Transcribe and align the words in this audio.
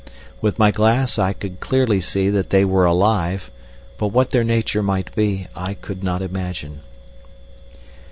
With 0.41 0.57
my 0.57 0.71
glass 0.71 1.19
I 1.19 1.31
could 1.31 1.59
clearly 1.59 2.01
see 2.01 2.31
that 2.31 2.49
they 2.49 2.65
were 2.65 2.85
alive, 2.85 3.51
but 3.99 4.07
what 4.07 4.31
their 4.31 4.43
nature 4.43 4.81
might 4.81 5.13
be 5.13 5.45
I 5.55 5.75
could 5.75 6.03
not 6.03 6.23
imagine. 6.23 6.81